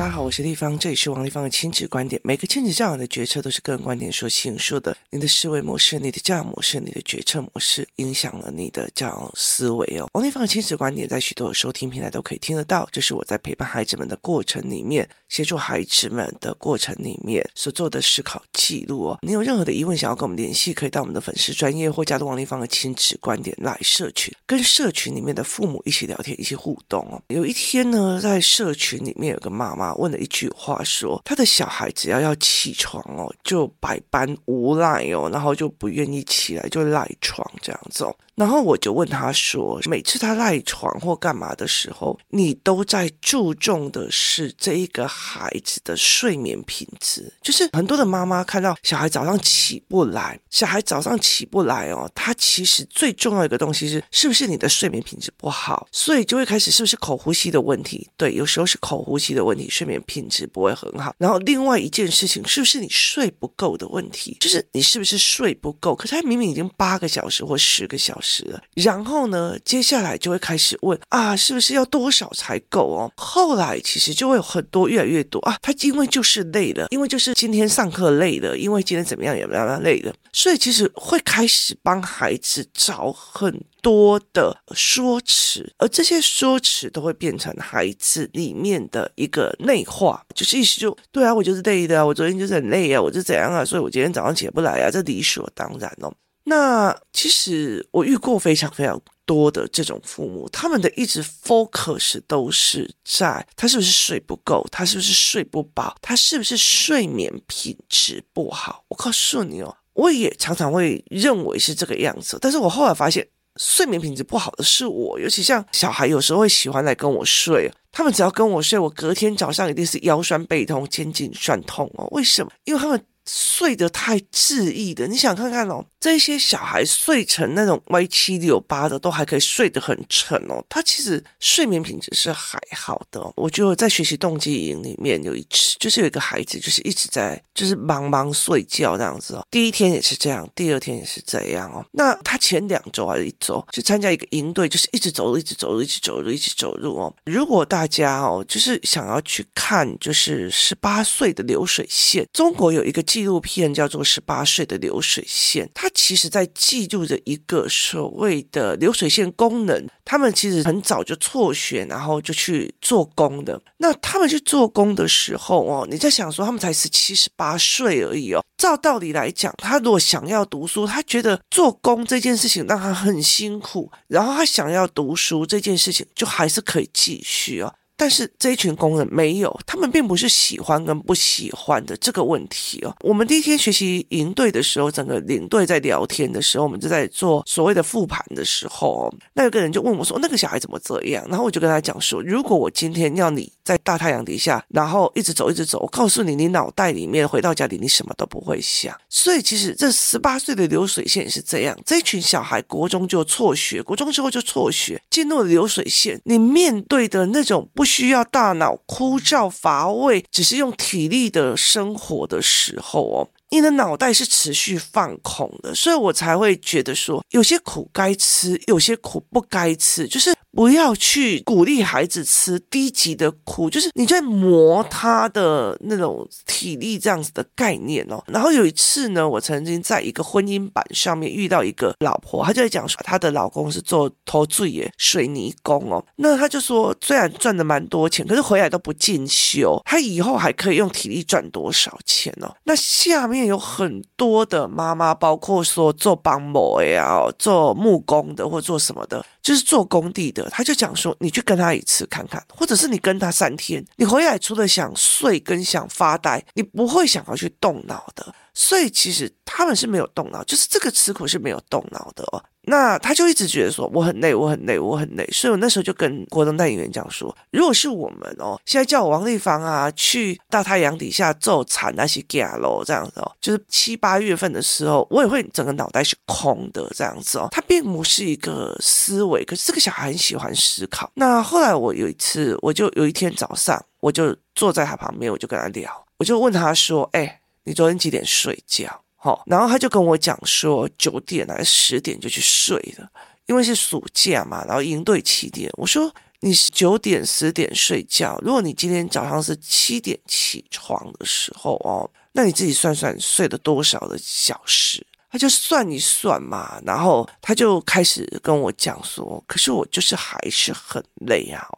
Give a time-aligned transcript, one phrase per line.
[0.00, 2.18] 大家好，我是丽芳，这里是王立芳的亲子观点。
[2.24, 4.96] 每个亲子教养的决策都是个人观点所形塑的。
[5.10, 10.08] 你的思维模式、你的教养模式、你的决策模式，影响了你的教养思维哦。
[10.14, 12.88] 王立芳的亲子观点在许多收听平台都可以听得到。
[12.90, 19.18] 这是我在陪伴孩子们的过程里面，协助孩子们的过程里面所做的思考记录哦。
[19.22, 27.22] 你有任何的疑问想要跟我们联系，可以到我们的粉丝专业或加入王立芳的亲子观点来社群，跟社群里面的父母一起聊天，一起互动哦。
[27.28, 29.94] 有一天呢，在社群里面有个妈妈。
[29.94, 38.16] 问了一句话说，他的小孩只要要起床哦，就百般无赖哦，然后就不愿意起来，就赖床这样子哦。
[38.40, 47.30] 然后我就问他说：“每次他赖床或干嘛的时候，你都在注重的是这一个孩子的睡眠品质？
[47.42, 55.86] 就是很多的妈妈看到小孩早上起不来，小孩早上起不来哦，他其实最重要一个东西是，是不是你的睡眠品质不好？
[55.92, 58.08] 所以就会开始是不是口呼吸的问题？
[58.16, 61.14] 对，有时候是口呼吸的问题，睡眠品质不会很好。
[61.18, 64.34] 然后另外一件事情，是不是你睡不够的问题？
[64.40, 65.94] 就是你是不是睡不够？
[65.94, 68.29] 可是他明明已经八个小时或十个小时。”
[68.74, 73.12] 然后呢，接下来就会开始问啊，是不是要多少才够哦？
[73.16, 96.12] 后来其实就会有很多越来越多啊，他因为就是累了，因为就是今天上课累了，因为今天怎么样也怎么样累了，所以其实会开始帮孩子找很多的说辞，而这些说辞都会变成孩子里面的一个内化，就是意思就对啊，我就是累的啊，我昨天就是很累啊，我就怎样啊，所以我今天早上起不来啊，这理所当然哦。
[96.44, 108.84] 那其实我遇过非常非常多的这种父母，他们的一直 focus 都是在他是不是睡不够，他是不是睡不饱，他是不是睡眠品质不好。
[108.88, 122.08] 我告诉你哦，我也常常会认为是这个样子，但是我后来发现，睡眠品质不好的是我，尤其像小孩有时候会喜欢来跟我睡，他们只要跟我睡，我隔天早上一定是腰酸背痛、肩颈酸痛哦。
[122.10, 122.50] 为什么？
[122.64, 123.04] 因为他们。
[123.26, 130.64] 睡得太恣意的，你想看看哦，这些小孩睡成那种歪七扭八的，都还可以睡得很沉哦。
[130.68, 133.30] 他其实睡眠品质是还好的哦。
[133.36, 139.46] 我就在学习动机营里面有一次，就是有一个孩子，就是一直在就是忙忙睡觉这样子哦。
[139.50, 141.84] 第一天也是这样，第二天也是这样哦。
[141.92, 147.14] 那他前两周还是一周去参加一个营队，就是一直走路，一直走路，一直走路，一直走路哦。
[147.26, 159.86] 如果大家哦，就是想要去看，就是十八岁的流水线，中国有一个纪录片叫做《十八岁的流水线》，他其实在记录着一个所谓的流水线功能。
[160.04, 163.60] 他们其实很早就辍学，然后就去做工的。
[163.76, 168.44] 那他们去做工的时候哦，你在想说他们才十七、十八岁而已哦。
[168.56, 177.72] 照道理来讲，他如果想要读书，他觉得做工这件事情让他很辛苦，然后他想要读书这件事情就还是可以继续哦。
[178.00, 182.96] 但是这一群工人没有，他们并不是喜欢跟不喜欢的这个问题哦。
[183.02, 198.96] 我们第一天学习营队的时候，整个领队在聊天的时候，我们就在做所谓的复盘的时候，那有个人就问我说：“那个小孩怎么这样？”然后我就跟他讲说：“如果我今天要你在大太阳底下，然后一直走一直走，我告诉你，你脑袋里面回到家里你什么都不会想。
[199.10, 207.84] 所以其实这十八岁的流水线也是这样，这群小孩国中就辍学，国中之后就辍学，进入了流水线，你面对的那种不。
[207.90, 220.32] 需要大脑枯燥乏味，只是用体力的生活的时候哦，你的脑袋是持续放空的，所以我才会觉得说，有些苦该吃，有些苦不该吃，就是。
[220.52, 228.22] 不要去鼓励孩子吃低级的苦，就是你在磨他的那种体力这样子的概念哦。
[228.26, 236.04] 然后有一次呢，我曾经在一个婚姻版上面遇到一个老婆，她就在讲说她的老公是做土水的水泥工哦。
[236.16, 242.52] 那她就说，虽然赚的蛮多钱，可是回来都不进修，她以后还可以用体力赚多少钱哦？
[242.64, 249.24] 那下面有很多的妈妈，包括说做帮模呀、做木工的或做什么的。
[249.42, 258.34] 就是做工地的，他就讲说，你去跟他一次看看，或者是你跟他三天，你回来除了想睡跟想发呆，你不会想要去动脑的。
[258.52, 262.42] 所以其实他们是没有动脑，就是这个吃苦是没有动脑的哦。
[262.70, 265.28] 那他就一直觉得说我很累，我很累，我很累。
[265.32, 277.48] 所以我那时候就跟国中代言人讲说，如果是我们哦，现在叫我王丽芳啊去大太阳底下做产那些家喽，这样子哦，就是七八月份的时候，我也会整个脑袋是空的这样子哦。
[277.50, 281.10] 他并不是一个思维，可是这个小孩很喜欢思考。
[281.14, 289.02] 那后来我有一次，我就有一天早上，我就坐在他旁边，我就跟他聊，我就问他说：“哎。”你昨天几点睡觉？
[289.22, 293.06] 好，然后他就跟我讲说九点还是十点就去睡了，
[293.44, 295.70] 因为是暑假嘛，然后营队七点。
[295.74, 305.06] 我说你九点十点睡觉，如果你今天早上是七点起床的时候哦，那你自己算算睡了多少的小时？
[305.30, 311.68] 他就算一算嘛，然后他就开始跟我讲说，可是我就是还是很累啊。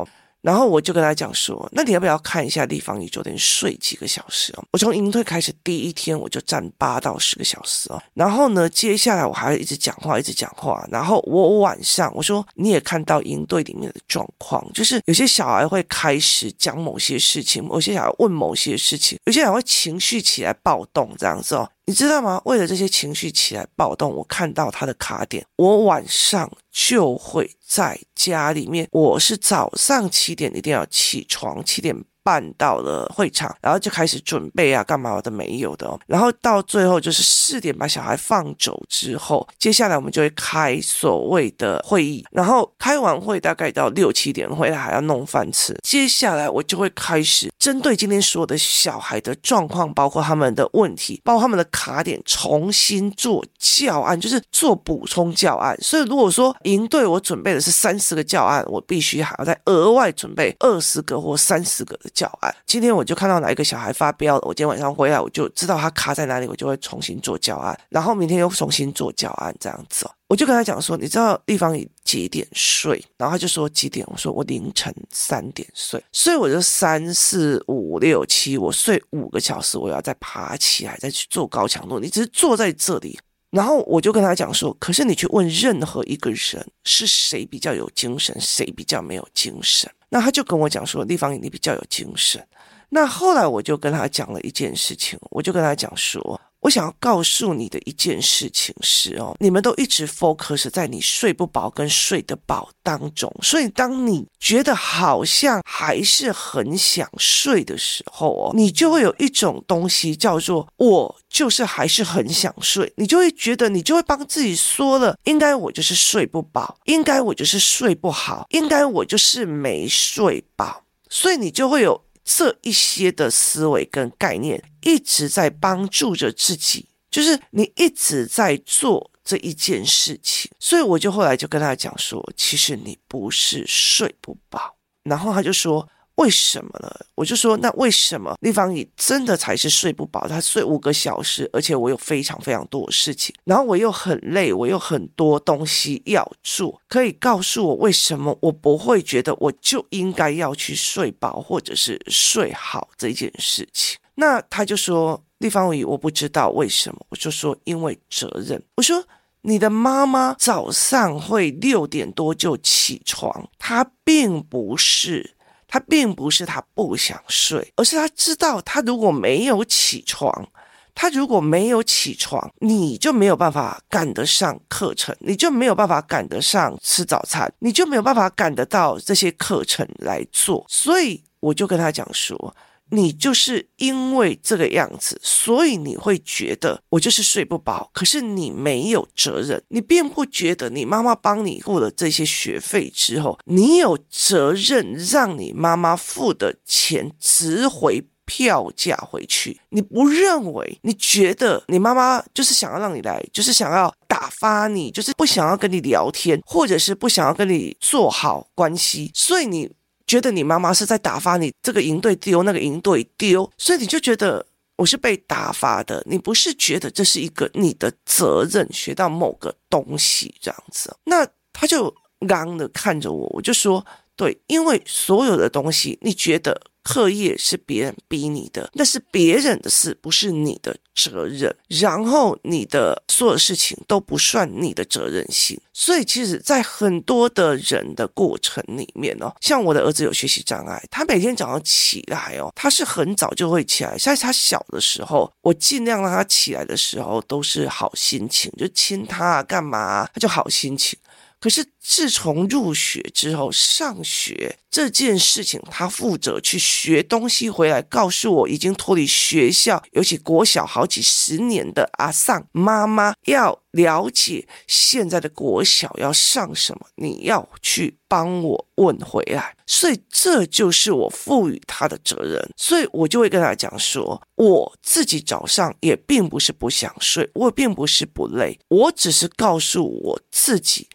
[0.43, 4.65] 然后我就跟他讲说，那你要不要看一下立方体昨天睡几个小时哦？
[4.73, 8.03] 我从营队开始第一天我就站八到十个小时哦。
[8.13, 10.87] 然后呢，接下来我还一直讲话，一直讲话。
[10.91, 21.71] 然后我晚上我说你也看到营队里面的状况，就是有些小孩会开始讲某些事情，有些小孩问某些事情，有些小孩会情绪起来暴动这样子哦。
[21.85, 22.41] 你知道吗？
[22.45, 28.89] 为了这些情绪起来暴动，我看到他的卡点，我晚上就会在家里面。
[28.91, 31.95] 我是早上七点一定要起床，七点。
[32.23, 35.99] 办到了会场，然后就开始准备啊，干嘛的没有的哦。
[36.07, 42.25] 然后到最后就是四点把小孩放走之后，接下来我们就会开所谓的会议。
[42.31, 45.77] 然后开完会大概到六七点回来还要弄饭吃。
[45.83, 55.77] 接下来我就会开始针对今天所有的小孩的状况，包括他们的问题，包括他们的卡点，重新做教案，就是做补充教案。
[55.81, 62.11] 所以如果说营队我准备的是三十个教案，我必须还要再额外准备二十个或三十个的。
[62.15, 70.09] 教案，今天我就看到哪一个小孩发飙了，我今天晚上回来我就知道他卡在哪里，我就会重新做教案，然后明天又重新做教案，这样子。
[70.29, 73.05] 我就跟他讲说，你知道立方几点睡？
[73.19, 74.07] 然后他就说几点？
[74.11, 81.99] 我说我凌晨三点睡，所以我就三四五六七，我睡五个小时，我要再爬起来再去做高强度。
[81.99, 83.19] 你只是坐在这里，
[83.51, 89.91] 然后我就跟他讲说，可是你去问任何一个人，是谁比较有精神，谁比较没有精神？
[90.13, 92.47] 那他就跟我讲说，立方你比较有精神。
[92.91, 122.05] 那后来我就跟他讲了一件事情，我就跟他讲说，我想要告诉你的一件事情是哦，你们都一直 focus 在你睡不饱跟睡得饱当中，所以当你觉得好像还是很想睡的时候哦，你就会有一种东西叫做我就是还是很想睡，你就会觉得你就会帮自己说了，应该我就是睡不饱，应该我就是睡不好，应该我就是没睡饱，所以你就会有。
[122.25, 135.89] 这一些的思维跟概念一直在帮助着自己，就是你一直在做这一件事情，所以我就后来就跟他讲说，其实你不是睡不饱，然后他就说。
[136.17, 136.91] 为什么呢？
[137.15, 140.29] 我就说，那为什么立方体真的才是睡不饱？
[140.29, 146.81] 他睡五个小时，而且我有非常非常多的事情，然后我又很累，我有很多东西要做。
[146.89, 153.99] 可以告诉我为什么我不会觉得我就应该要去睡饱或者是睡好这件事情？
[154.15, 157.07] 那他就说，立方体我不知道为什么。
[157.09, 158.63] 我就说，因为责任。
[158.77, 159.03] 我说，
[159.41, 165.35] 你的妈妈早上会六点多就起床，她并不是。
[165.73, 170.47] 他并不是他不想睡，而是他知道，他如果没有起床，
[170.95, 180.63] 他如果没有起床，你就没有办法赶得上课程，你就没有办法赶得上吃早餐，你就没有办法赶得到这些课程来做。
[180.69, 182.55] 所以我就跟他讲说。
[182.95, 187.91] 你就是因为这个样子，所以你会觉得我就是睡不饱。
[187.95, 199.59] 可是你没有责任，你并不觉得你妈妈帮你付了这些学费之后，你有责任让你妈妈付的钱值回票价回去。
[199.71, 200.79] 你不认为？
[200.83, 209.71] 你觉得你妈妈就是想要让你来，就是想要打发你，就是不想要跟你聊天，或者是不想要跟你做好关系，所以你。
[210.13, 214.45] 觉得你妈妈是在打发你，这个营队丢，那个营队丢，所以你就觉得
[214.77, 216.03] 我是被打发的。
[216.07, 220.95] 你不是觉得这是一个你的责任，学到某个东西这样子。
[221.05, 221.95] 那他就
[222.29, 223.83] 刚的看着我，我就说
[224.15, 226.61] 对，因为所有的东西，你觉得。
[226.83, 231.55] 课业是别人逼你的，那是别人的事，不是你的责任。
[231.69, 243.97] 然后你的所有事情都不算你的责任心，所以其实，在很多的人的过程里面哦，像我的儿子有学习障碍，他每天早上起来哦，他是很早就会起来。
[243.97, 250.99] 在他小的时候，我尽量让他起来的时候都是好心情，就亲他啊，干嘛，他就好心情。
[251.43, 269.57] 可是自从入学之后，上学这件事情，他负责去学东西回来，告诉我已经脱离学校，尤其国小好几十年的阿桑妈妈要了解现在的国小要上什么，你要去帮我问回来。
[269.67, 280.87] 所以这就是我赋予他的责任，所以我就会跟他讲说，我自己早上也并不是不想睡，我并不是不累，我只是告诉我自己。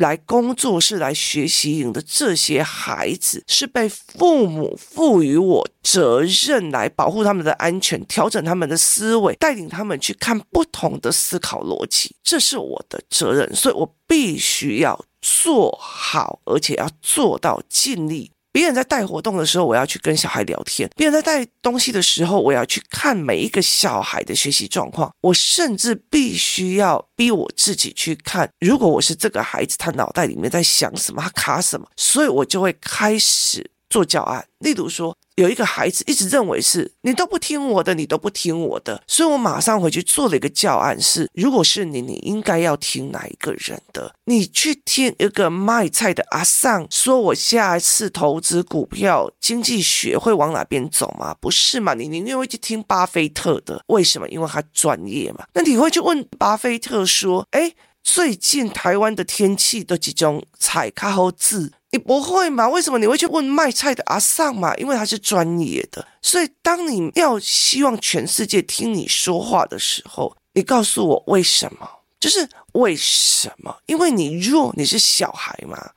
[0.00, 18.32] 来工作室来学习营的这些孩子，是被父母赋予我责任来保护他们的安全，调整他们的思维，带领他们去看不同的思考逻辑，这是我的责任，所以我必须要做好，而且要做到尽力。
[18.52, 25.12] 别人在带活动的时候，我要去跟小孩聊天；别人在带东西的时候，我要去看每一个小孩的学习状况。
[25.20, 33.70] 我甚至必须要逼我自己去看，如果我是这个孩子，他脑袋里面在想什么，他卡什么，所以我就会开始。
[33.90, 44.14] 做教案，例如说，有一个孩子一直认为是你都不听我的，你都不听我的，所以我马上回去做了一个教案是，如果是你，你应该要听哪一个人的？
[44.26, 51.34] 你去听一个卖菜的阿桑说，我下一次投资股票经济学会往哪边走吗？
[51.40, 51.94] 不是嘛？
[51.94, 54.28] 你宁愿会去听巴菲特的，为什么？
[54.28, 55.44] 因为他专业嘛。
[55.54, 61.72] 那你会去问巴菲特说，哎，最近台湾的天气都几种采卡后字？
[61.92, 62.68] 你不会吗？
[62.68, 64.74] 为什么你会去问卖菜的阿桑嘛？
[64.76, 66.06] 因为他是专业的。
[66.22, 71.88] 所以，当你要希望全世界听你说话的时候，你告诉我为什么？
[72.20, 73.76] 就是为什么？
[73.86, 75.90] 因为你弱，你是小孩嘛。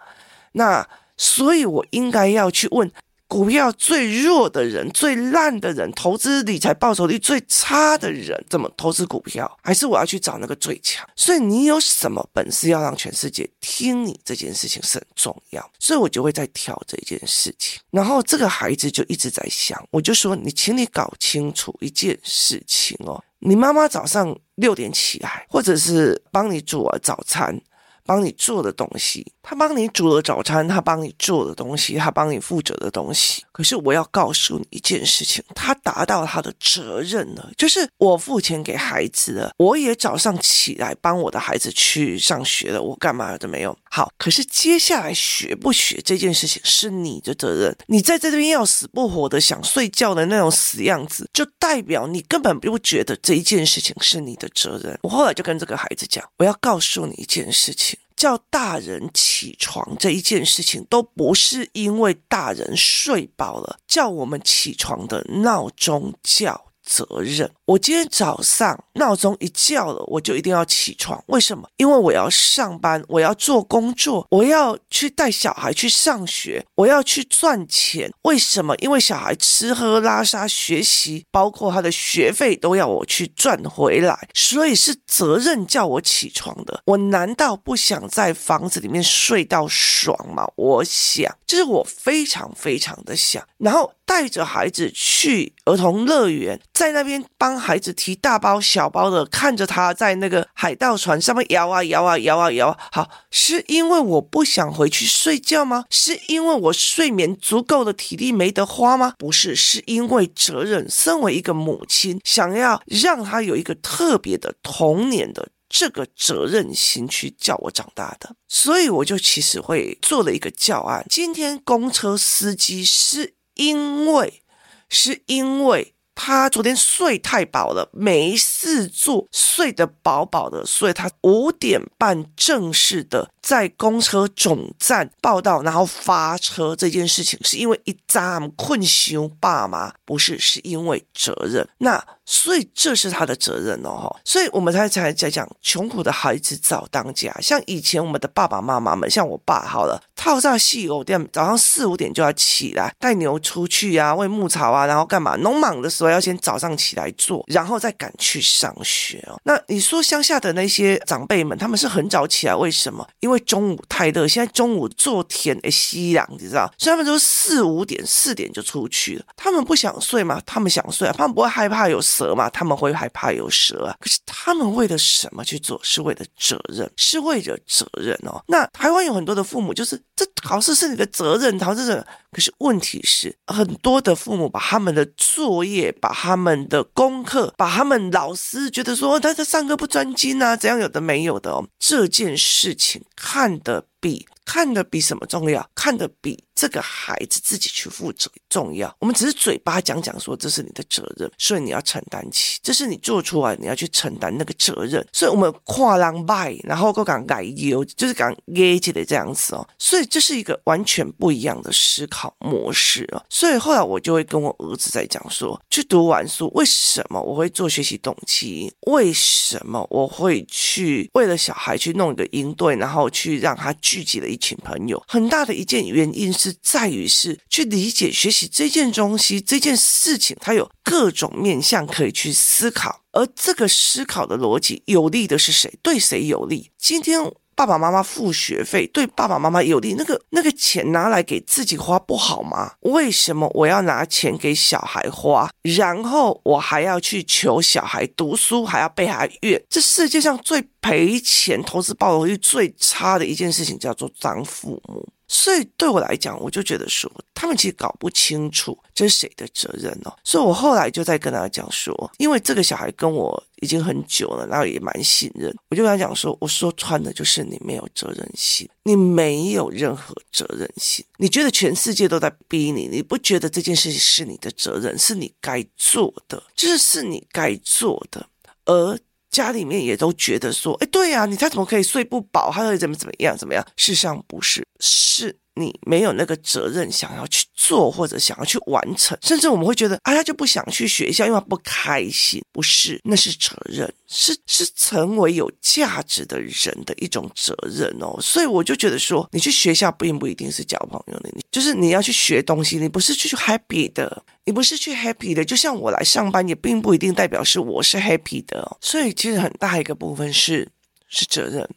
[0.53, 2.91] 那所以，我应该要去问。
[3.27, 9.57] 股票最弱的人、最烂的人、投资理财报酬率最差的人，怎么投资股票？
[9.63, 11.07] 还是我要去找那个最强？
[11.15, 14.19] 所以你有什么本事要让全世界听你？
[14.23, 17.81] 这件事情是很重要，所以我就会在挑这件事情。
[17.89, 27.59] 然后这个孩子就一直在想，我就说你，请你搞清楚一件事情哦，你妈妈早上六点起来，或者是帮你煮了早餐。
[28.05, 33.43] 帮你做的东西，他帮你煮了早餐，他帮你做的东西，他帮你负责的东西。
[33.51, 43.77] 可是我要告诉你一件事情，他达到他的责任了，就是我付钱给孩子了，我也早上起来帮我的孩子去上学了，我干嘛都没有。
[43.91, 47.75] 好，可是接下来学不学这件事情是你的责任。
[47.87, 54.97] 你在这边要死不活的想睡觉的那种死样子，就代表你根本不觉得这一件事情是你的责任。
[55.03, 57.99] 我后来就跟这个孩子讲，我要告诉你一件事情。
[58.15, 66.72] 叫大人起床这一件事情，都不是因为大人睡饱了，叫我们起床的闹钟叫。
[66.83, 67.49] 责任。
[67.65, 71.23] 我今天早上闹钟一叫了，我就一定要起床。
[71.27, 71.67] 为什么？
[71.77, 78.11] 因为我要上班，我要做工作，我要去带小孩去上学，我要去赚钱。
[78.23, 78.75] 为什么？
[78.77, 86.81] 因为小孩吃喝拉撒学习，包括他的学费都要我去赚回来，所以是责任叫我起床的。
[86.85, 90.45] 我难道不想在房子里面睡到爽吗？
[90.55, 96.59] 我想，就是我非常非常的想，然后带着孩子去儿童乐园。
[96.73, 102.77] 在那边帮孩子提大包小包的，看着他在那个海盗船上面摇啊摇啊摇啊摇。
[102.91, 105.85] 好，是因为我不想回去睡觉吗？
[105.89, 109.13] 是因为我睡眠足够的体力没得花吗？
[109.17, 110.89] 不是，是因为责任。
[110.89, 121.05] 身为一个母亲，想要让他有一个特别的童年的这个责任心去叫我长大的，所以我就其实会做了一个教案。
[121.09, 124.41] 今天公车司机是因为，
[124.89, 125.93] 是因为。
[126.15, 141.67] 他昨天睡太饱了，没事做，睡得饱饱的，所以他五点半正式的在公车总站报到，然后发车这件事情，是因为一扎困羞爸妈，不是，是因为责任。
[141.79, 142.05] 那。
[142.25, 147.35] 所以这是他的责任哦，所以我们才才在讲穷苦的孩子早当家。
[147.41, 155.35] 像以前我们的爸爸妈妈们，像我爸好了，套上细藕店，早上四五点就要起来带牛出去啊，喂牧草啊，然后干嘛？
[155.37, 159.37] 农忙的时候要先早上起来做，然后再赶去上学哦。
[159.43, 163.05] 那你说乡下的那些长辈们，他们是很早起来，为什么？
[163.19, 169.25] 因为中午太热，现在中午做田诶，夕阳，你知道，所以他们都四五点、四点就出去了。
[169.35, 170.41] 他们不想睡吗？
[170.45, 172.01] 他们想睡啊，他们不会害怕有。
[172.13, 173.95] 蛇嘛，他们会害怕有蛇啊。
[173.99, 175.79] 可是他们为了什么去做？
[175.83, 178.43] 是为了责任，是为了责任哦。
[178.47, 182.05] 那台湾有很多的父母，就是这考试是你的责任，考试是。
[182.31, 191.67] 可是问题是，很多的父母把他们的作业、把他们的功课、把他们老师觉得说他在上课不专心啊，怎样有的没有的哦。
[191.77, 195.69] 这件事情看得比看得比什么重要？
[195.75, 196.43] 看得比。
[196.55, 198.95] 这个孩子自己去负责重要。
[198.99, 205.03] 我们只是嘴巴讲讲说这是你的责任，所以你要承担起，这是你做出来你要去承担那个责任。
[205.11, 209.67] 所以我们跨浪拜，然后够讲改优，就是讲业绩的这样子哦。
[209.79, 213.25] 所以这是一个完全不一样的思考模式哦。
[213.27, 218.71] 所以后来我就会跟我儿子在讲说，去读完书，为什么我会做学习动机？
[218.87, 225.01] 为什么我会去为了小孩去弄一个营队，然后去让他聚集了一群朋友？
[225.07, 235.73] 很大的一件原因是在于是去理解学习这件东西，这件事情，它有各种面向可以去思考，而这个思考的逻辑有利的是谁？
[235.81, 236.71] 对谁有利？
[236.77, 237.31] 今天。
[237.55, 242.71] 爸爸妈妈付学费对爸爸妈妈有利，那个那个钱拿来给自己花不好吗？
[242.79, 249.63] 为什么我要拿钱给小孩花，然后我还要去求小孩读书，还要被他怨？
[249.69, 255.07] 这世界上最赔钱、投资报酬率最差的一件事情叫做当父母。
[255.27, 260.13] 所以对我来讲，我就觉得说，他们其实搞不清楚这是谁的责任哦。
[260.23, 278.27] 所以我后来就在跟他讲说，因为这个小孩跟我已经很久了，然后也蛮信任，我就跟他讲说，我说穿的就是你没有责任心，你没有任何责任心，你觉得全世界都在逼你，你不觉得这件事情是你的责任，是你该做的，就是你该做的，
[278.65, 278.99] 而。
[279.33, 282.51] 家里面也都觉得说，哎，对呀，你他怎么可以睡不饱？
[282.53, 283.35] 他会怎么怎么样？
[283.35, 283.65] 怎么样？
[283.75, 292.41] 事实上不是，是你没有那个责任想要去做或者想要去完成，甚至我们会觉得，啊，他就不想去学校，因为他不开心。
[292.51, 293.91] 不是，那是责任。
[294.07, 305.43] 是是成为有价值的人的一种责任哦，所以我就觉得说，你去学校并不一定是交朋友的，你就是你要去学东西，你不是去 happy 的，你不是去 happy 的。
[305.43, 308.77] 就像我来上班，也并不一定代表是我是 happy 的哦。
[308.81, 310.69] 所以其实很大一个部分是
[311.09, 311.67] 是责任。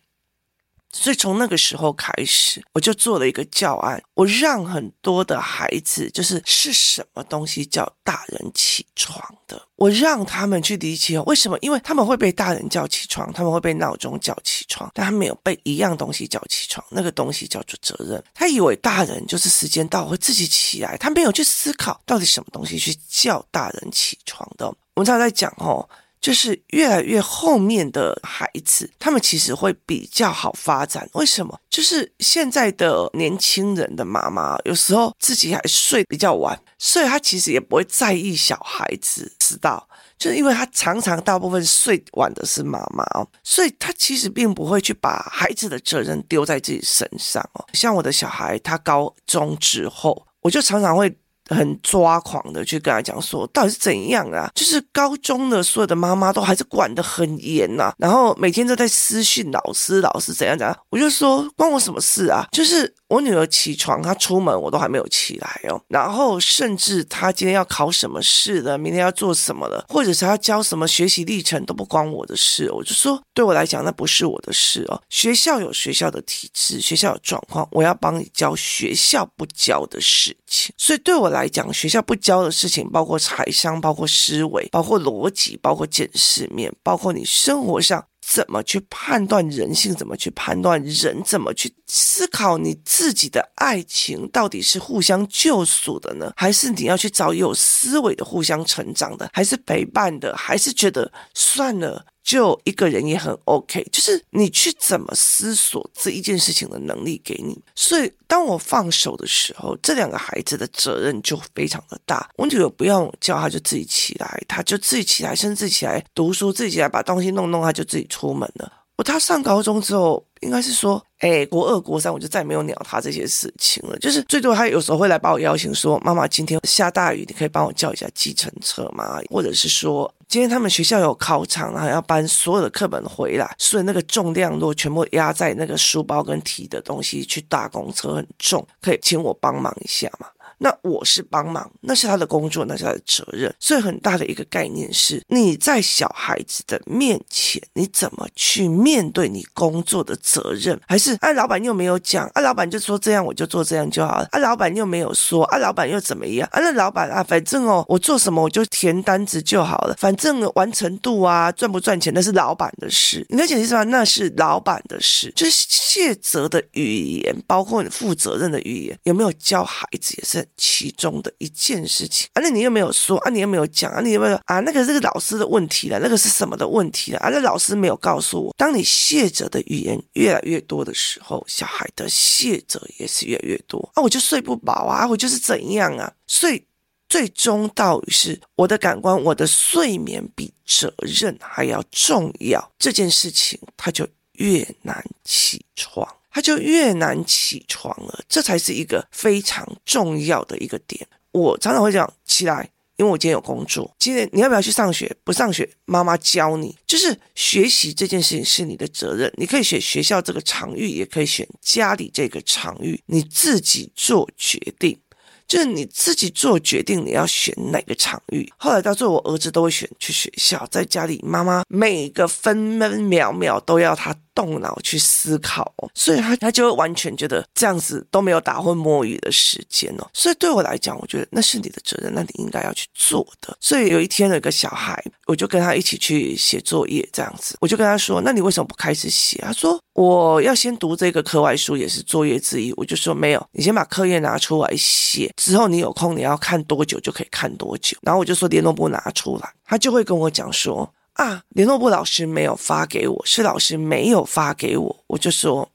[0.97, 18.23] 所以从那个时候开始，我就做了一个教案，我让很多的孩子，就是是什么东西叫大人起床的，我让他们去理解为什么，因为他们会被大人叫起床，他们会被闹钟叫起床，但他没有被一样东西叫起床，那个东西叫做责任。
[18.35, 24.67] 他以为大人就是时间到会自己起来，他没有去思考到底什么东西去叫大人起床的。
[24.95, 25.89] 我们常在讲哦。
[26.21, 31.09] 就是越来越后面的孩子，他们其实会比较好发展。
[31.15, 31.59] 为什么？
[31.71, 47.65] 就是现在的年轻人的妈妈，有时候自己还睡比较晚，所以他其实也不会在意小孩子迟到，就是因为他常常大部分睡晚的是妈妈哦，所以他其实并不会去把孩子的责任丢在自己身上哦。
[47.73, 51.17] 像我的小孩，他高中之后，我就常常会。
[51.49, 54.51] 很抓狂的去跟他讲说，到底是怎样啊？
[54.55, 60.77] 就是高中的所有的妈妈都还是管得很严呐，然后每天都在私信老师，老师怎样怎样。
[60.91, 62.47] 我就说关我什么事啊？
[62.53, 65.81] 就是我女儿起床，她出门我都还没有起来哦。
[65.89, 72.71] 然后甚至她今天要考什么试了，明天要做什么了，或者是她教什么学习历程都不关我的事。
[72.71, 75.01] 我就说对我来讲那不是我的事哦。
[75.09, 80.75] 学校有学校的体制，学校有状况，我要帮你教学校不教的事情。
[80.77, 81.47] 所以对我来。
[81.49, 102.05] 讲，学校不教的事情，包括财商，包括思维，包括逻辑，包括见世面，包括你生活上怎么去判断人性，怎么去判断人，怎么去思考你自己的爱情到底是互相救赎的呢，还是你要去找有思维的互相成长的，还是陪伴的，还是觉得算了？
[102.27, 107.57] 就一个人也很 OK，就是你去怎么思索这一件事情的能力给你。
[107.77, 112.29] 所以当我放手的时候，这两个孩子的责任就非常的大。
[112.35, 118.73] 我女儿不用叫他就自己起来，他就自己起来，甚至起来读书，自己起来把东西弄弄，他就自己出门了。
[118.97, 123.97] 我他上高中之后，应该是说， 哎，国二、国三，我就再也没有鸟他这些事情了。
[124.01, 129.21] 就是最多他有时候会来把我邀请说，妈妈，今天下大雨，你可以帮我叫一下计程车吗？
[129.31, 130.13] 或者是说。
[130.29, 140.27] 今天他们学校有考场，然后要搬所有的课本回来，所以那个重量如果全部压在那个书包跟提的东西去搭公车很重，可以请我帮忙一下吗？
[140.59, 143.55] 那我是帮忙，那是他的工作，那是他的责任。
[143.61, 150.81] 所以很大的一个概念是，你在小孩子的面前，你怎么去面对你工作的责任？
[150.87, 154.29] 还是啊，老板又没有讲，啊，老板就说这样，我就做这样就好了。
[154.31, 156.49] 啊，老板又没有说，啊，老板又怎么样？
[156.53, 163.27] 啊，那老板啊，反正哦，我做什么我就填单子就好了，反正完成度啊，赚不赚钱那是老板的事。
[163.29, 163.83] 你了解意思吗？
[163.85, 165.33] 那是老板的事。
[165.37, 170.46] 就是卸责的语言，包括你负责任的语言，有没有教孩子也是。
[170.57, 174.61] 其中的一件事情啊，那你又没有说啊，你又没有讲啊，你有没有啊？
[174.61, 177.29] 那个是老师的问题了，那个是什么的问题了啊？
[177.31, 178.55] 那老师没有告诉我。
[178.57, 184.03] 当你谢责的语言越来越多的时候，小孩的谢责也是越来越多啊。
[184.03, 186.13] 我就睡不饱啊，我就是怎样啊？
[186.27, 186.63] 所以
[187.09, 196.07] 最终到底是我的感官，我的睡眠比责任还要重要，这件事情他就越难起床。
[196.37, 201.09] 他就越难起床了，这才是一个非常重要的一个点。
[201.33, 202.69] 我常常会讲起来，
[202.99, 203.91] 因为我今天有工作。
[203.99, 205.11] 今天你要不要去上学？
[205.25, 206.77] 不上学，妈妈教你。
[206.87, 215.01] 就是学习这件事情是你的责任，你可以选学校这个场域，也可以选家里这个场域，你自己做决定。
[215.49, 218.53] 就是你自己做决定，你要选哪个场域。
[218.59, 224.15] 后来到最后，我儿子都会选去学校，在家里，妈妈每个分分秒秒都要他。
[224.37, 230.07] 动脑去思考哦，所以他他就会完全觉得这样子都没有打混摸鱼的时间哦。
[230.13, 233.57] 所以对我来讲，我觉得那是你的责任，那你应该要去做的。
[233.59, 250.93] 所以有一天有个小孩，我就跟他一起去写作业，这样子，我就跟他说：“那你为什么不开始写？”他说：“我要先读这个课外书，也是作业之一。”我就说：“没有，你先把课业拿出来写，之后你有空你要看多久就可以看多久。”然后我就说：“联络簿拿出来。”他就会跟我讲说。
[251.17, 255.71] 啊，联络簿老师没有发给我，是老师没有发给我，我就说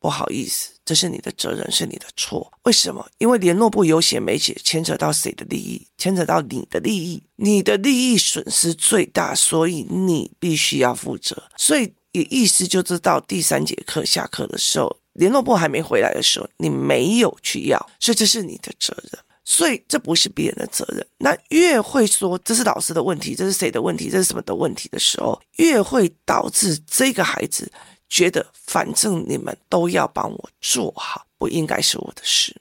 [0.00, 2.52] 不好意思，这是你的责任，是你的错。
[2.64, 3.06] 为什么？
[3.18, 5.86] 因为联络簿有写没写，牵扯到谁的利益？
[5.96, 11.40] 牵扯到你的利益，你的利益损失最大，所以你必须要负责。
[11.56, 19.22] 所以也意思就是到第三节课下课的时候，联络簿还没回来的时候，你没有去要，所以这是你的责任。
[19.44, 21.06] 所以这不是别人的责任。
[21.18, 27.70] 那越会说这是老师的问题，这是谁的问题，这是什么的问题的时候，越会导致这个孩子
[28.08, 32.56] 觉得反正你们都要帮我做好，不应该是我的事。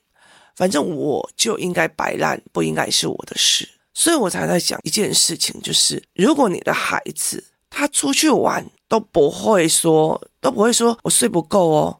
[0.56, 3.68] 反正我就应该摆烂，不应该是我的事。
[3.94, 12.00] 所以我才在讲一件事情，就是如果你的孩子他出去玩都不会说，都不会说我睡不够哦，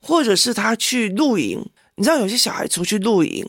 [0.00, 3.46] 或者是他去露营，你知道有些小孩出去露营。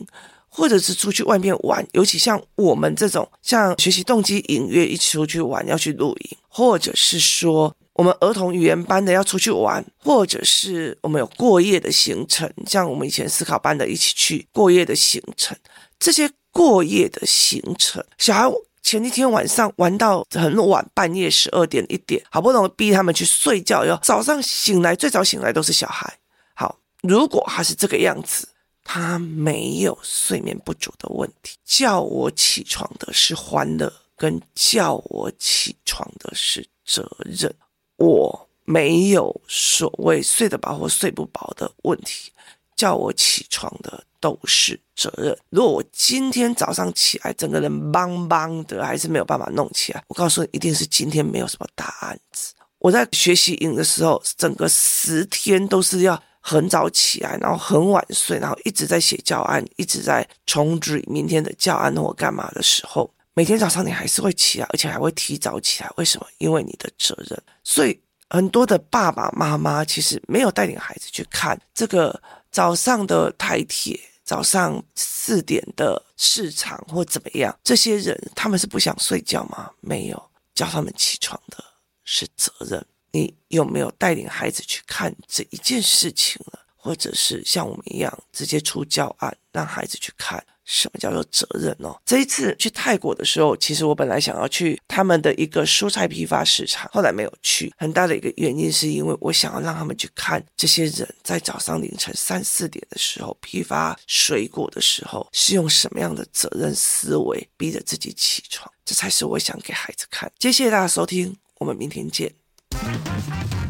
[0.56, 15.58] 或者是出去外面玩，尤其像我们这种像学习动机隐约一起出去玩要去露营，或者是说我们儿童语言班的要出去玩，或者是我们有过夜的行程，像我们以前思考班的一起去过夜的行程，
[16.00, 18.50] 这些过夜的行程，小孩
[18.82, 26.18] 前一天晚上玩到很晚，半夜十二点一点，好不容易逼他们去睡觉，要早上醒来，最早醒来都是小孩。
[26.54, 28.48] 好，如果他是这个样子。
[28.88, 37.54] 他没有睡眠不足的问题，叫我起床的是欢乐，跟叫我起床的是责任。
[37.98, 42.32] 我没有所谓睡得饱或睡不饱的问题，
[42.76, 45.36] 叫我起床的都是责任。
[45.50, 52.54] 如果我今天早上起来整个人茫茫的，还是没有办法弄起来，我告诉你，一定是今天没有什么大案子。
[52.78, 56.22] 我在学习营的时候，整个十天都是要。
[56.48, 65.90] 很早起来，然后很晚睡，然后一直在写教案，一直在重组明天的教案或干嘛的时候，每天早上你还是会起来，而且还会提早起来。
[65.98, 66.28] 为什么？
[66.38, 67.44] 因为你的责任。
[67.64, 77.58] 所以很多的爸爸妈妈其实没有带领孩子去看这个早上的台铁，早上四点的市场或怎么样。
[77.64, 79.72] 这些人他们是不想睡觉吗？
[79.82, 81.58] 没有，叫他们起床的
[82.04, 82.86] 是责任。
[83.16, 86.60] 你有没有带领孩子去看这一件事情了？
[86.76, 92.00] 或者是像我们一样直接出教案，让孩子去看什么叫做责任哦？
[92.06, 97.74] 这一次去泰国的时候，其实我本来想要去他们的一个蔬菜批发市场，后来没有去。
[97.78, 110.32] 很大的一个原因是因为我想要让他们去看这些人在早上凌晨三四点的时候批发水果的时候，是用什么样的责任思维逼着自己起床，这才是我想给孩子看。
[110.40, 112.45] 谢谢大家收听，我们明天见。
[112.78, 113.65] Thank you.